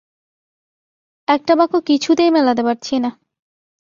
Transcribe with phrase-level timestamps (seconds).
[1.27, 3.09] একটা বাক্য কিছুতেই মেলাতে পারছিনা।